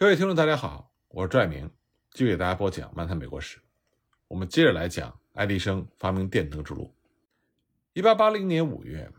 [0.00, 1.70] 各位听众，大家好，我是拽明，
[2.12, 3.58] 继续给大家播讲《漫谈美国史》。
[4.28, 6.96] 我们接着来讲爱迪生发明电灯之路。
[7.92, 9.12] 一八八零年五月，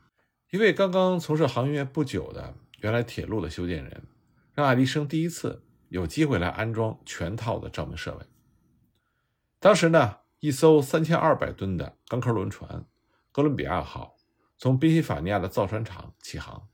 [0.49, 4.07] 一位刚刚从事航运业不久的原来铁路的修建人，
[4.55, 8.25] 让爱迪生第一次有机会来安装全套的照明设备。
[9.59, 12.83] 当时呢，一艘三千二百吨的钢壳轮船
[13.31, 14.15] “哥伦比亚号”
[14.57, 16.67] 从宾夕法尼亚的造船厂起航，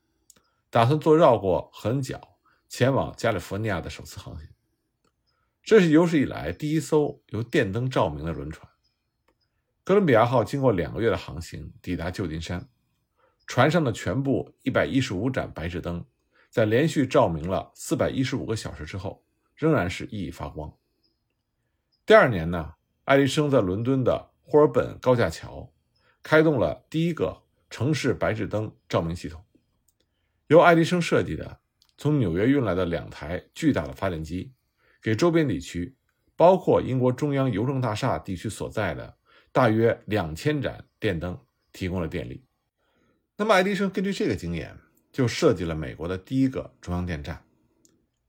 [0.70, 2.37] 打算做绕过合恩角。
[2.70, 4.48] 前往加利福尼亚的首次航行，
[5.64, 8.70] 这是有史以来第一艘由电灯照明的轮船。
[9.84, 12.68] 哥伦比亚号经过两个月的航行，抵达旧金山。
[13.46, 16.06] 船上的全部一百一十五盏白炽灯，
[16.50, 19.24] 在连续照明了四百一十五个小时之后，
[19.56, 20.74] 仍然是熠熠发光。
[22.06, 22.74] 第二年呢，
[23.06, 25.72] 爱迪生在伦敦的霍尔本高架桥
[26.22, 29.46] 开动了第一个城市白炽灯照明系统，
[30.48, 31.62] 由爱迪生设计的。
[31.98, 34.54] 从纽约运来的两台巨大的发电机，
[35.02, 35.96] 给周边地区，
[36.36, 39.18] 包括英国中央邮政大厦地区所在的
[39.52, 41.40] 大约两千盏电灯
[41.74, 42.46] 提供了电力。
[43.36, 44.78] 那么，爱迪生根据这个经验，
[45.12, 47.44] 就设计了美国的第一个中央电站。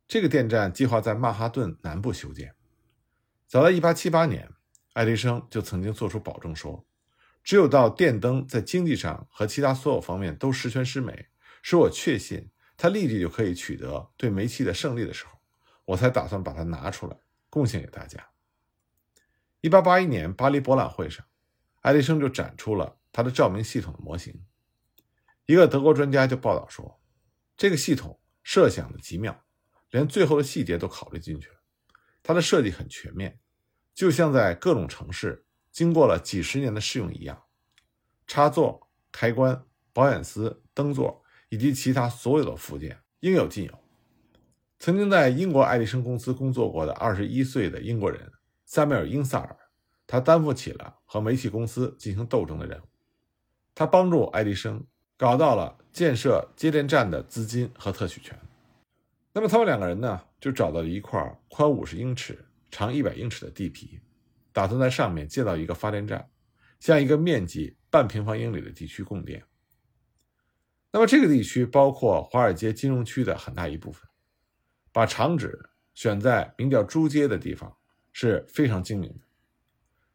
[0.06, 2.54] 这个电站计划在曼哈顿南部修建。
[3.46, 4.50] 早在1878年，
[4.94, 6.86] 爱迪生就曾经做出保证说，
[7.42, 11.26] 只有到电灯在经济上和其他所有方面都十全十美，
[11.62, 12.48] 使我确信。
[12.78, 15.32] 他立即就可以取得对煤气的胜利的时候，
[15.84, 17.16] 我才打算把它拿出来
[17.50, 18.24] 贡献给大家。
[19.60, 21.26] 一八八一年巴黎博览会上，
[21.80, 24.44] 爱迪生就展出了他的照明系统的模型。
[25.46, 27.00] 一个德国专家就报道说，
[27.56, 29.44] 这个系统设想的极妙，
[29.90, 31.56] 连最后的细节都考虑进去了。
[32.22, 33.40] 它的设计很全面，
[33.92, 37.42] 就像在各种城市经过了几十年的试用一样。
[38.28, 41.24] 插座、开关、保险丝、灯座。
[41.48, 43.78] 以及其他所有的附件应有尽有。
[44.78, 48.30] 曾经在英国爱迪生公司工作过的二十一岁的英国人
[48.64, 49.56] 塞缪尔·英萨尔，
[50.06, 52.84] 他担负起了和煤气公司进行斗争的任务。
[53.74, 54.84] 他帮助爱迪生
[55.16, 58.38] 搞到了建设接电站的资金和特许权。
[59.32, 64.00] 那么他们两个人呢，就找到了一块宽五十英尺、长一百英尺的地皮，
[64.52, 66.28] 打算在上面建造一个发电站，
[66.80, 69.42] 向一个面积半平方英里的地区供电。
[70.98, 74.02] 那么这个地区包括华尔街金融区的很大一部分，
[74.90, 77.72] 把厂址选在名叫珠街的地方
[78.10, 79.20] 是非常精明的。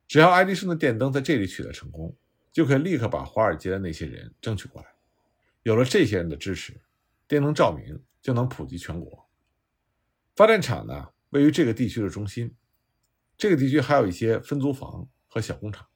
[0.09, 2.13] 只要爱迪生的电灯在这里取得成功，
[2.51, 4.89] 就可以立刻把华尔街的那些人争取过来。
[5.61, 6.77] 有了这些人的支持，
[7.29, 9.25] 电灯照明就能普及全国。
[10.35, 12.53] 发电厂呢位于这个地区的中心，
[13.37, 15.87] 这个地区还有一些分租房和小工厂。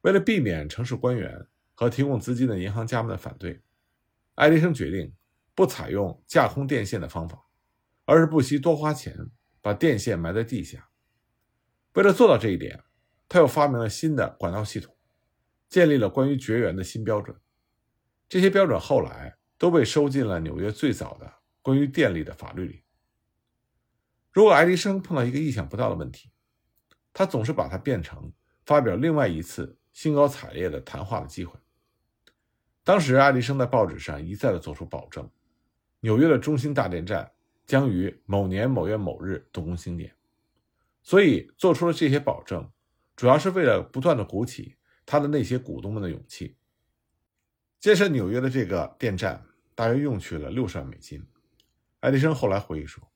[0.00, 3.62] 为了避免城市官员和提供资金的银行家们的反对。
[4.42, 5.14] 爱迪生决定
[5.54, 7.46] 不采用架空电线的方法，
[8.04, 9.16] 而是不惜多花钱
[9.60, 10.88] 把电线埋在地下。
[11.92, 12.82] 为了做到这一点，
[13.28, 14.96] 他又发明了新的管道系统，
[15.68, 17.36] 建立了关于绝缘的新标准。
[18.28, 21.32] 这些标准后来都被收进了纽约最早的
[21.62, 22.82] 关于电力的法律里。
[24.32, 26.32] 如果爱迪生碰到一个意想不到的问题，
[27.12, 28.32] 他总是把它变成
[28.66, 31.61] 发表另外一次兴高采烈的谈话的机会。
[32.84, 35.30] 当时，爱迪生在报纸上一再的做出保证，
[36.00, 37.30] 纽约的中心大电站
[37.64, 40.12] 将于某年某月某日动工兴建，
[41.00, 42.68] 所以做出了这些保证，
[43.14, 44.74] 主要是为了不断的鼓起
[45.06, 46.56] 他的那些股东们的勇气。
[47.78, 49.44] 建设纽约的这个电站
[49.76, 51.24] 大约用去了六十万美金。
[52.00, 53.12] 爱迪生后来回忆说：“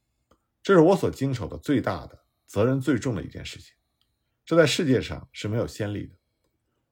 [0.63, 3.75] 这是我所经手的最大的、责任最重的一件事情，
[4.45, 6.15] 这在世界上是没有先例的。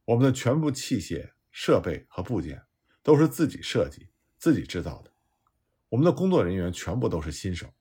[0.06, 2.60] 我们的全部器械。”设备和部件
[3.00, 5.12] 都是自己设计、自己制造的。
[5.88, 7.72] 我们的工作人员全部都是新手，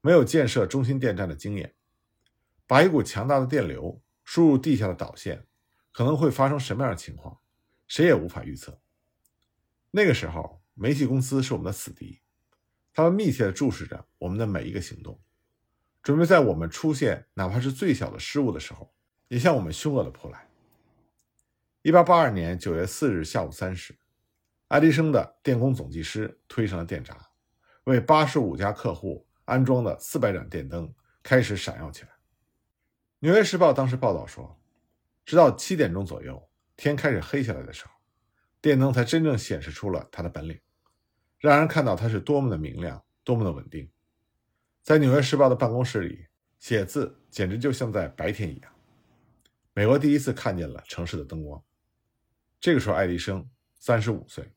[0.00, 1.76] 没有建设中心电站的经验。
[2.66, 5.46] 把一股强大的电流输入地下的导线，
[5.92, 7.38] 可能会发生什么样的情况，
[7.86, 8.80] 谁也无法预测。
[9.92, 12.20] 那个时候，煤气公司是我们的死敌，
[12.92, 15.20] 他们密切地注视着我们的每一个行动，
[16.02, 18.92] 准备在我们出现哪怕是最小的失误的时候，
[19.28, 20.48] 也向我们凶恶地扑来。
[21.84, 23.94] 一八八二年九月四日下午三时，
[24.68, 27.14] 爱迪生的电工总技师推上了电闸，
[27.84, 30.90] 为八十五家客户安装的四百盏电灯
[31.22, 32.08] 开始闪耀起来。
[33.18, 34.58] 《纽约时报》当时报道说，
[35.26, 36.42] 直到七点钟左右，
[36.74, 37.90] 天开始黑下来的时候，
[38.62, 40.58] 电灯才真正显示出了它的本领，
[41.38, 43.86] 让人看到它是多么的明亮，多么的稳定。
[44.82, 46.28] 在《纽约时报》的办公室里
[46.58, 48.72] 写字，简直就像在白天一样。
[49.74, 51.62] 美国第一次看见了城市的灯光。
[52.64, 53.46] 这个时候，爱迪生
[53.78, 54.50] 三十五岁，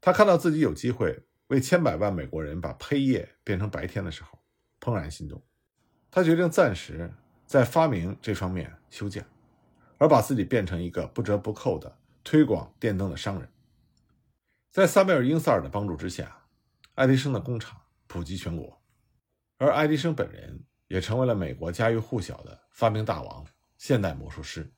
[0.00, 4.38] 他看到自己有机会为千百万美国人把黑夜变成白天的时候，
[4.80, 5.44] 怦然心动。
[6.10, 7.12] 他决定暂时
[7.44, 9.22] 在发明这方面休假，
[9.98, 13.46] 而把自己变成一个不折不扣的推广电灯的商人。
[14.70, 16.46] 在萨缪尔·英塞尔的帮助之下，
[16.94, 18.82] 爱迪生的工厂普及全国，
[19.58, 23.46] 而爱迪生本人也成为了美国家喻户晓的发明大王、
[23.76, 24.72] 现代魔术师。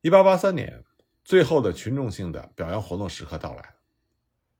[0.00, 0.82] 一八八三年，
[1.24, 3.74] 最后的群众性的表扬活动时刻到来了。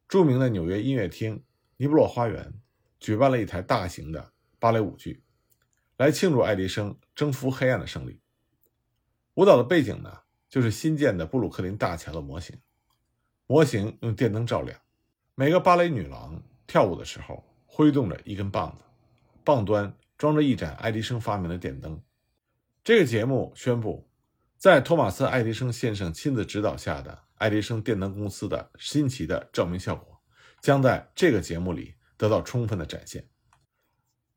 [0.08, 1.44] 著名的纽约音乐厅
[1.76, 2.54] 尼布洛花园
[2.98, 5.22] 举办了一台大型的芭蕾舞剧，
[5.98, 8.18] 来庆祝爱迪生征服黑暗的胜利。
[9.34, 12.56] 舞蹈的背景呢，就是新建的布鲁克林大桥的模型。
[13.46, 14.80] 模型用电灯照亮，
[15.34, 18.82] 每个芭蕾女郎跳舞的时候挥动着一根棒子，
[19.44, 22.00] 棒端装着一盏爱迪生发明的电灯。
[22.82, 24.08] 这个节目宣布。
[24.64, 30.22] 在托马斯·爱迪生先生亲自指导下的爱迪生电灯公司的新奇的照明效果，
[30.62, 33.28] 将在这个节目里得到充分的展现。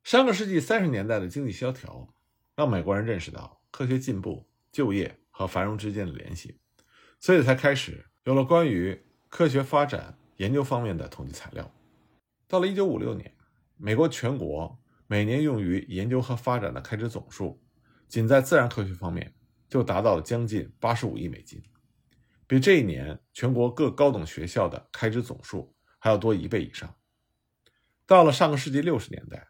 [0.04, 2.14] 上个世纪三十年代的经济萧条，
[2.58, 6.60] 让美国人认识到科学进步、就业和繁荣之间的联系，
[7.22, 11.74] 所以才开始有了关于科学发展研究方面的统计材料。
[12.50, 13.34] 到了1956年，
[13.78, 14.78] 美国全国
[15.08, 17.64] 每年用于研究和发展的开支总数，
[18.10, 19.34] 仅在自然科学方面。
[19.70, 21.62] 就达到了将近八十五亿美金，
[22.48, 26.96] 比这一年全国各高等学校的开支总数还要多一倍以上。
[28.06, 29.48] 到了上个世纪六十年代，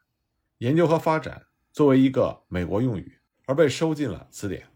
[0.58, 4.68] 研究和发展作为一个美国用语而被收进了词典。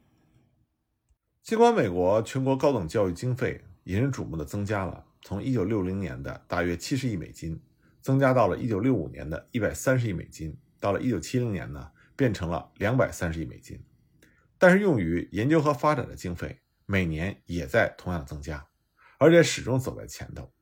[1.42, 7.60] 尽管美国全国高等教育经费引人瞩目的增加了，从一九六零年的大约七十亿美金，
[8.00, 13.84] 增加到了一九六五年的一百三十亿美金，到了一九七零年呢，变成了两百三十亿美金。
[14.62, 18.64] 但是，用于研究和发展的经费每年也在同样增加，
[19.18, 20.54] 而且始终走在前头。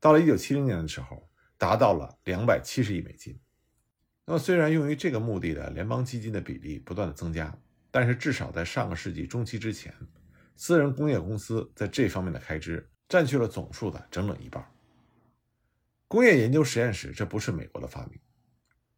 [0.00, 3.38] 到了1970年的时候，达到了270亿美金。
[4.24, 7.54] 那么，虽然用于这个目的的联邦基金的比例不断的增加，
[7.90, 9.94] 但是至少在上个世纪中期之前，
[10.56, 14.66] 私人工业公司在这方面的开支占据了总数的整整一半。
[16.08, 18.18] 工业研究实验室这不是美国的发明，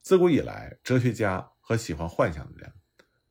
[0.02, 2.72] 自古以来，哲学家和喜欢幻想的人。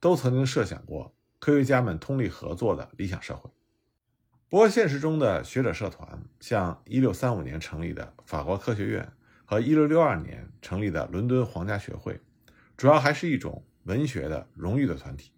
[0.05, 3.49] 都曾经设想过科学家们通力合作的理想社会，
[4.47, 9.11] 不过现实中的学者社团，像1635年成立的法国科学院
[9.45, 12.21] 和1662年成立的伦敦皇家学会，
[12.77, 15.31] 主要还是一种文学的荣誉的团体，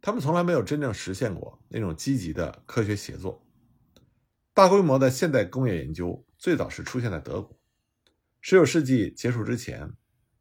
[0.00, 3.40] 他们从来没有真正实现过那种积极的科学协作。
[4.52, 7.56] 大规模的现代工业研究最早是出现在德国
[8.42, 9.92] ，19世纪结束之前，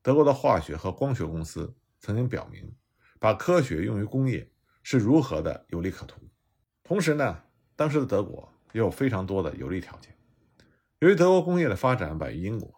[0.02, 2.74] 德国的化学和光学公司曾经表明。
[3.21, 4.51] 把科学用于工业
[4.81, 6.19] 是如何的有利可图？
[6.83, 7.44] 同时呢，
[7.75, 10.18] 当时的德国也有非常多的有利条件。
[10.97, 12.73] 由于德国工业的发展晚于英国，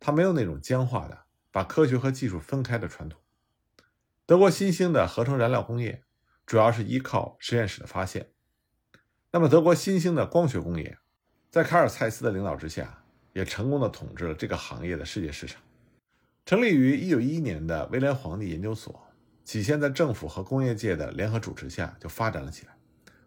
[0.00, 3.20] 它没有那种僵化的把科学和技术分开的传统。
[4.26, 6.02] 德国新兴的合成燃料工业
[6.44, 8.32] 主要是依靠实验室的发现。
[9.30, 10.98] 那么，德国新兴的光学工业，
[11.52, 15.62] 在卡尔蔡司的领导之下，也成功的统治了这个行业的世界市场。
[16.44, 19.00] 成立于1911年的威廉皇帝研究所。
[19.44, 22.76] 起先在政府和工业界的联合主持下就发展了起来，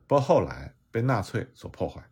[0.07, 2.09] 不过后来被纳粹所破坏。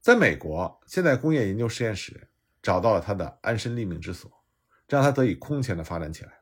[0.00, 2.30] 在美国，现代工业研究实验室
[2.62, 4.44] 找到了它的安身立命之所，
[4.88, 6.40] 让它得以空前的发展起来。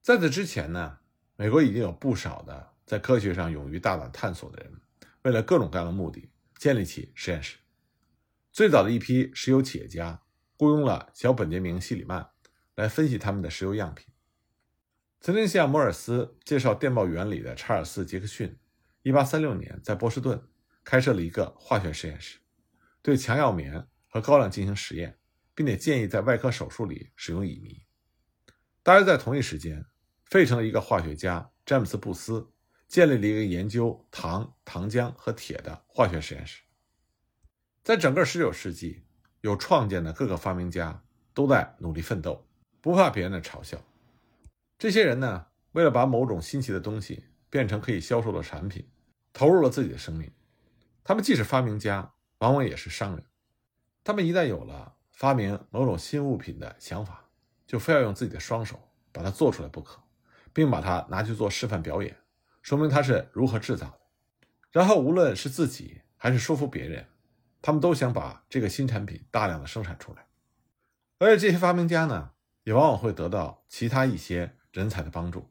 [0.00, 0.98] 在此之前呢，
[1.34, 4.72] 美国已经有不少的在科学上勇于大胆探索的人，
[5.22, 7.56] 为了各种各样的目的建立起实验室。
[8.52, 10.22] 最早的一批石油企业家
[10.56, 12.30] 雇佣了小本杰明·希里曼
[12.76, 14.06] 来分析他们的石油样品。
[15.26, 18.56] 曾经向摩尔斯介绍电报原理的查尔斯·杰克逊
[19.02, 20.40] ，1836年在波士顿
[20.84, 22.38] 开设了一个化学实验室，
[23.02, 25.18] 对强药棉和高粱进行实验，
[25.52, 27.84] 并且建议在外科手术里使用乙醚。
[28.84, 29.84] 大约在同一时间，
[30.26, 32.48] 费城的一个化学家詹姆斯·布斯
[32.86, 36.62] 建立了一个研究糖、糖浆和铁的化学实验室。
[37.82, 39.02] 在整个19世纪，
[39.40, 41.02] 有创建的各个发明家
[41.34, 42.46] 都在努力奋斗，
[42.80, 43.76] 不怕别人的嘲笑。
[44.78, 48.86] 这些人呢，为了把某种新奇的东西变成可以销售的产品，
[49.32, 50.30] 投入了自己的生命。
[51.02, 53.24] 他们既是发明家，往往也是商人。
[54.04, 57.24] 他们一旦有了发明某种新物品的想法，
[57.66, 58.78] 就非要用自己的双手
[59.12, 59.98] 把它做出来不可，
[60.52, 62.14] 并把它拿去做示范表演，
[62.60, 64.00] 说明它是如何制造的。
[64.72, 67.06] 然后，无论是自己还是说服别人，
[67.62, 70.26] 他们都想把这个新产品大量的生产出来。
[71.18, 72.32] 而且，这些发明家呢，
[72.64, 74.55] 也往往会得到其他一些。
[74.76, 75.50] 人才的帮助，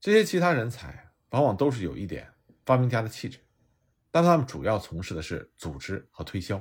[0.00, 2.32] 这些其他人才往往都是有一点
[2.64, 3.40] 发明家的气质，
[4.12, 6.56] 但他们主要从事的是组织和推销。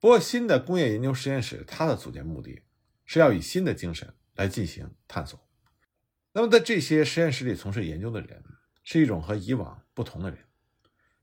[0.00, 2.62] 不过，新的工业研究实验室它的组建目的
[3.04, 5.48] 是要以新的精神来进行探索。
[6.32, 8.44] 那么，在这些实验室里从事研究的人，
[8.82, 10.40] 是一种和以往不同的人，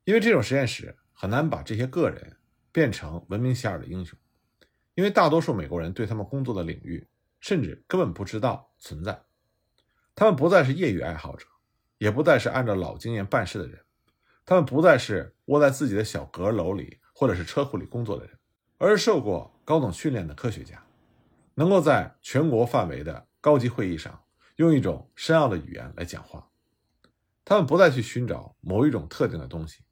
[0.05, 2.37] 因为这种实验室很难把这些个人
[2.71, 4.17] 变成闻名遐迩的英雄，
[4.93, 7.05] 因为大多数美国人对他们工作的领域
[7.45, 9.21] 甚至根本不知道存在，
[10.15, 11.45] 他们不再是业余爱好者，
[11.99, 13.79] 也不再是按照老经验办事的人，
[14.43, 18.35] 他们不再是窝在自己的小阁楼里或者是车库里工作的人，
[18.79, 20.83] 而是受过高等训练的科学家，
[21.53, 24.19] 能够在全国范围的高级会议上。
[24.55, 26.49] 用一种深奥的语言来讲话，
[27.43, 29.83] 他们不再去寻找某一种特定的东西，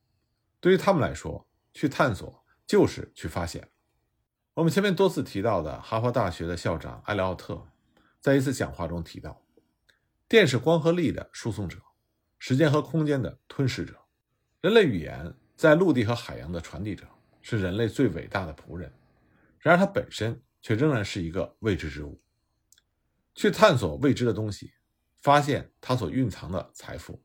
[0.60, 3.69] 对于他们来说，去探索就是去发现。
[4.55, 7.60] 我们前面多次提到的哈佛大学的校长艾利奥特，
[8.22, 9.43] 在一次讲话中提到
[10.29, 11.79] ：“电是光和力的输送者，
[12.38, 14.00] 时间和空间的吞噬者，
[14.62, 17.07] 人类语言在陆地和海洋的传递者，
[17.41, 18.93] 是人类最伟大的仆人。
[19.57, 22.22] 然而，它本身却仍然是一个未知之物。”
[23.33, 24.72] 去探索未知的东西，
[25.19, 27.24] 发现它所蕴藏的财富。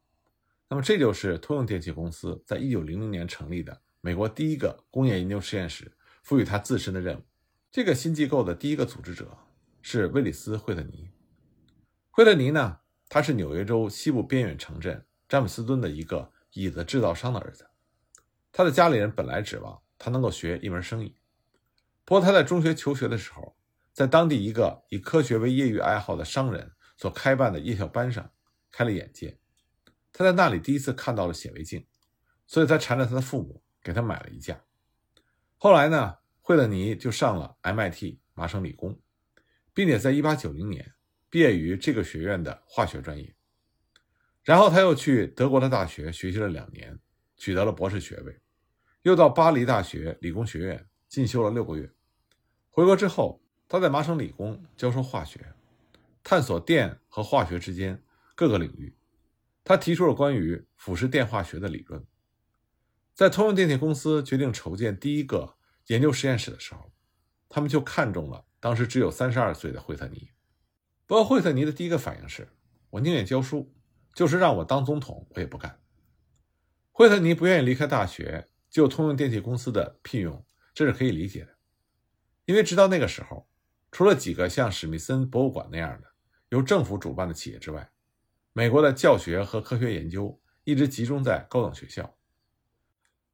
[0.71, 7.23] 那么，这就是通用电气公司在一九零零年成立的美国第一个工业研究实验室赋予他自身的任务。
[7.71, 9.39] 这个新机构的第一个组织者
[9.83, 11.11] 是威里斯·惠特尼。
[12.11, 17.69] 惠特尼呢，他是纽约州西部边远城镇詹姆斯敦的一个椅子制造商的儿子。
[18.53, 21.15] 他的家里人本来指望他能够学一门生意，
[22.05, 23.55] 不过他在中学求学的时候。
[23.95, 28.31] 在当地一个以科学为业余爱好的商人所开办的夜校班上，
[28.71, 29.41] 开了眼界。
[30.13, 31.85] 他在那里第一次看到了显微镜，
[32.47, 34.61] 所以他缠着他的父母给他买了一架。
[35.59, 38.99] 后来呢，惠特尼就上了 MIT 麻省理工，
[39.75, 40.95] 并且在1890年
[41.29, 43.35] 毕业于这个学院的化学专业。
[44.43, 46.99] 然后他又去德国的大学学习了两年，
[47.37, 48.41] 取得了博士学位，
[49.03, 51.93] 又到巴黎大学理工学院进修了六个月。
[52.71, 53.43] 回国之后。
[53.71, 55.53] 他在麻省理工教授化学，
[56.25, 58.03] 探索电和化学之间
[58.35, 58.97] 各个领域。
[59.63, 62.03] 他提出了关于腐蚀电化学的理论。
[63.19, 65.57] 在通用电气公司决定筹建第一个
[65.89, 66.93] 研究实验室的时候，
[67.49, 70.31] 他们就看中了当时只有三十二岁的惠特尼。
[71.05, 72.49] 不过，惠特尼的第一个反应是：
[72.91, 73.75] 我宁愿教书，
[74.15, 75.81] 就是让我当总统，我也不干。
[76.93, 81.57] 惠特尼不愿意离开大学就通用电气公司的聘用，这是可以理解的，
[82.45, 83.49] 因为直到那个时候。
[83.91, 86.07] 除了几个像史密森博物馆那样的
[86.51, 87.91] 由政府主办的企业之外，
[88.53, 92.15] 美国的教学和科学研究一直集中在高等学校。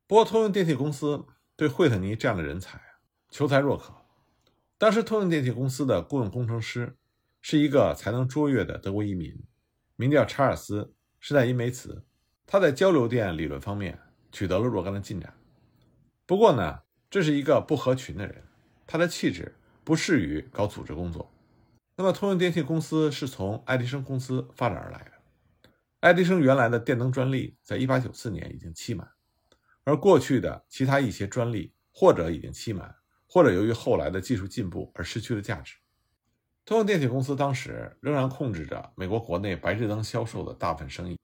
[0.07, 1.25] 不过，通用电气公司
[1.57, 2.81] 对惠特尼这样的人才
[3.31, 3.95] 求才若渴。
[4.79, 6.97] 当时，通用电气公司的雇佣工程师
[7.41, 9.35] 是一个才能卓越的德国移民，
[9.97, 10.83] 名叫查尔斯·
[11.21, 12.05] 施泰因梅茨。
[12.47, 13.99] 他在交流电理论方面
[14.31, 15.35] 取得了若干的进展。
[16.27, 16.81] 不过呢，
[17.11, 18.45] 这是一个不合群的人，
[18.87, 19.57] 他的气质。
[19.87, 21.31] 不适于搞组织工作。
[21.95, 25.71] 那么，通用电气公司是从爱迪生公司发展而来的。
[26.01, 29.07] 爱迪生原来的电灯专利在1894年已经期满，
[29.85, 32.95] 而过去的其他一些专利或者已经期满，
[33.27, 35.77] 或者由于后来的技术进步而失去了价值。
[36.65, 41.19] 通用电气公司当时仍然控制着美国国内白炽灯销售的大部分生意，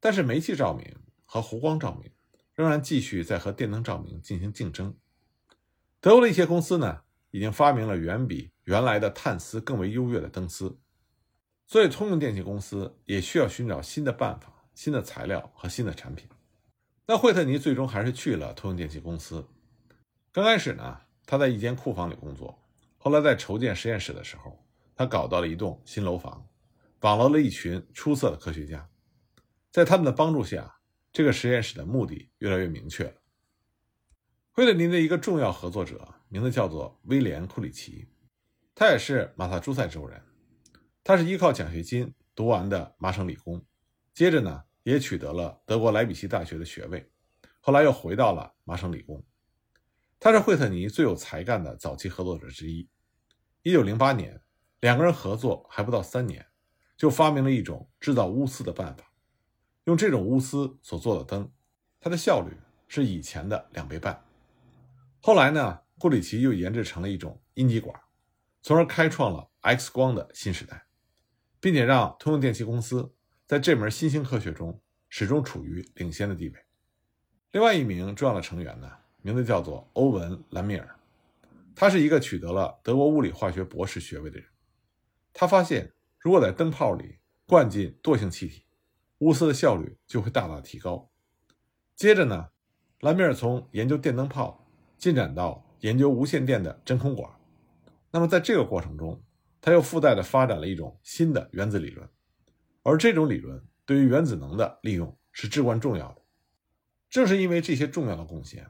[0.00, 2.10] 但是煤气照明和弧光照明
[2.54, 4.94] 仍然继续在和电灯照明进行竞争。
[6.00, 7.02] 德国的一些公司呢？
[7.32, 10.78] 已经发明了远比原来的碳丝更为优越的灯丝，
[11.66, 16.26] 所以通用电气公司也需要寻找新的办法、新的材料和新的产品。
[17.06, 19.46] 那惠特尼最终还是去了通用电气公司。
[20.32, 22.58] 刚开始呢，他在一间库房里工作，
[22.98, 26.46] 后来在筹建实验室的时候，他搞到了一栋新楼房，
[27.00, 28.88] 网罗了一群出色的科学家。
[29.70, 30.80] 在他们的帮助下，
[31.12, 33.14] 这个实验室的目的越来越明确了。
[34.50, 36.12] 惠特尼的一个重要合作者。
[36.28, 38.08] 名字叫做威廉·库里奇，
[38.74, 40.20] 他也是马萨诸塞州人。
[41.04, 43.64] 他是依靠奖学金读完的麻省理工，
[44.12, 47.10] 接着呢也取得了德国莱比锡大学的学位，
[47.60, 49.20] 后来又回到了麻省理工。
[50.20, 52.88] 他是惠特尼最有才干的早期合作者之一。
[53.62, 54.40] 一九零八年，
[54.78, 56.46] 两个人合作还不到三年，
[56.96, 59.12] 就发明了一种制造钨丝的办法。
[59.86, 61.50] 用这种钨丝所做的灯，
[61.98, 64.24] 它的效率是以前的两倍半。
[65.20, 65.80] 后来呢？
[65.98, 67.98] 库里奇又研制成了一种阴极管，
[68.60, 70.86] 从而开创了 X 光的新时代，
[71.58, 73.15] 并且让通用电气公司
[73.46, 76.54] 在这门新兴科学中始终处于领先的地位。
[77.52, 78.90] 另外一名重要的成员呢，
[79.22, 80.98] 名字叫做欧文·兰米尔，
[81.72, 84.48] 他是一个取得了德国物理化学博士学位的人。
[85.32, 88.64] 他发现，如果在灯泡里灌进惰性气体，
[89.18, 91.08] 钨丝的效率就会大大提高。
[91.94, 92.48] 接着呢，
[93.00, 94.66] 兰米尔从研究电灯泡
[94.98, 97.30] 进展到研究无线电的真空管，
[98.10, 99.22] 那么在这个过程中，
[99.60, 102.08] 他又附带的发展了一种新的原子理论，
[102.88, 106.22] 而这种理论对于原子能的利用是至关重要的。
[107.10, 108.64] 正是因为这些重要的贡献，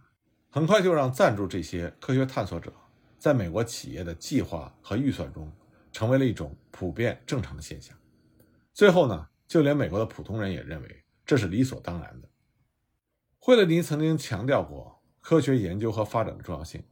[0.49, 2.73] 很快就让赞助这些科学探索者
[3.18, 5.52] 在美国企业的计划和预算中
[5.92, 7.94] 成为了一种普遍正常的现象。
[8.73, 12.28] 最后呢，就连美国的普通人也认为这是理所当然的。
[13.38, 16.82] 惠勒尼曾经强调过科学研究和发展的重要性。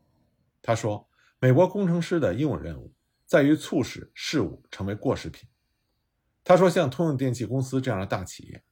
[0.61, 1.09] 他说
[1.41, 2.93] ：“美国工程师的应有任务
[3.25, 5.49] 在于促使事物成为过时品。”
[6.45, 8.63] 他说：“像通用电气公司这样的大企业，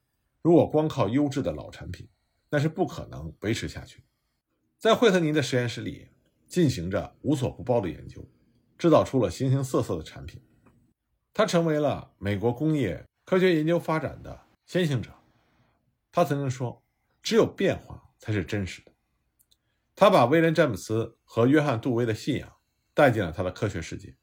[0.42, 2.06] 如果光靠优质的老产品，
[2.50, 4.04] 那是不可能维持下去。”
[4.78, 6.08] 在惠特尼的实验室里
[6.46, 8.22] 进行着无所不包的研究，
[8.76, 10.42] 制造出了形形色色的产品。
[11.32, 15.10] 他成为了美国工业科学研究发展的先行者。
[16.10, 16.84] 他曾经说
[17.22, 18.92] ：“只有变化才是真实的。”
[19.96, 22.52] 他把威廉·詹姆斯和约翰·杜威的信仰
[22.92, 24.14] 带进了他的科学世界，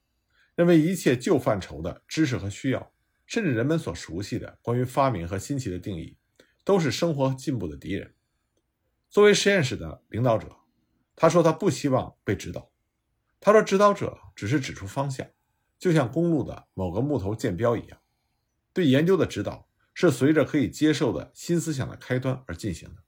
[0.55, 2.91] 认为一切旧范畴的知识和需要，
[3.29, 6.17] 甚至人们所熟悉的关于发明和新奇的定义，
[6.63, 8.15] 都是生活进步的敌人。
[9.07, 10.57] 作为实验室的领导者，
[11.15, 12.71] 他说他不希望被指导。
[13.39, 15.29] 他说，指导者只是指出方向。
[15.77, 17.99] 就像公路的某个木头箭标一样，
[18.73, 23.03] 对研究的指导是随着可以接受的新思想的开端而进行的。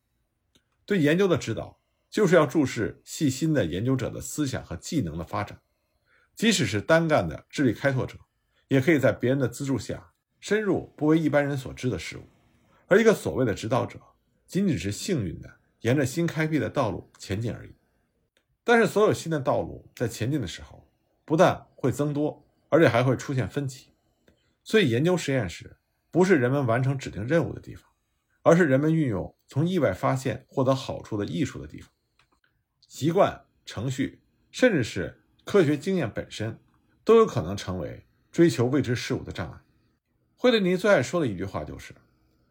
[0.85, 5.59] 对研究的指导就是要注视细心的研究者的思想和技能的发展。
[6.35, 8.19] 即使是单干的智力开拓者，
[8.67, 10.10] 也可以在别人的资助下
[10.41, 12.23] 深入不为一般人所知的事物。
[12.87, 13.97] 而一个所谓的指导者，
[14.45, 17.73] 仅仅是幸运的沿着新开辟的道路前进而已。
[18.65, 20.85] 但是，所有新的道路在前进的时候，
[21.23, 22.45] 不但会增多。
[22.73, 23.91] 而且还会出现分歧，
[24.63, 25.75] 所以研究实验室
[26.09, 27.91] 不是人们完成指定任务的地方，
[28.43, 31.91] 而是人们运用从意外发现获得好处的艺术的地方。
[32.87, 34.21] 习惯、程序，
[34.51, 36.61] 甚至是科学经验本身，
[37.03, 39.59] 都有可能成为追求未知事物的障碍。
[40.41, 41.93] 惠特尼最爱说的一句话就是：“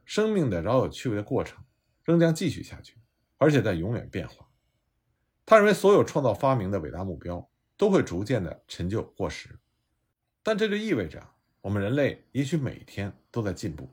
[0.07, 1.59] 生命的饶有趣味的过程
[2.05, 2.94] 仍将继续下去，
[3.37, 4.46] 而且在永远变化。”
[5.44, 9.59] 他认为所有创造发明的伟大目标都会逐渐的陈旧过时。
[10.40, 11.20] 但这就意味着，
[11.62, 13.92] 我们人类也许每天都在进步。